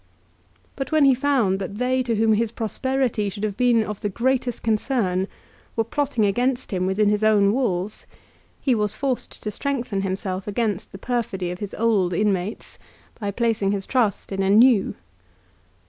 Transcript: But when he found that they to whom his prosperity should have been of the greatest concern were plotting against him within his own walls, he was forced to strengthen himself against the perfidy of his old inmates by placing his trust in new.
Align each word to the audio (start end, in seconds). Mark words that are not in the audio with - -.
But 0.75 0.91
when 0.91 1.05
he 1.05 1.13
found 1.13 1.59
that 1.59 1.77
they 1.77 2.01
to 2.01 2.15
whom 2.15 2.33
his 2.33 2.51
prosperity 2.51 3.29
should 3.29 3.43
have 3.43 3.55
been 3.55 3.83
of 3.83 4.01
the 4.01 4.09
greatest 4.09 4.63
concern 4.63 5.27
were 5.75 5.83
plotting 5.83 6.25
against 6.25 6.71
him 6.73 6.87
within 6.87 7.09
his 7.09 7.23
own 7.23 7.51
walls, 7.53 8.07
he 8.59 8.73
was 8.73 8.95
forced 8.95 9.43
to 9.43 9.51
strengthen 9.51 10.01
himself 10.01 10.47
against 10.47 10.91
the 10.91 10.97
perfidy 10.97 11.51
of 11.51 11.59
his 11.59 11.75
old 11.75 12.15
inmates 12.15 12.79
by 13.19 13.29
placing 13.29 13.73
his 13.73 13.85
trust 13.85 14.31
in 14.31 14.39
new. 14.57 14.95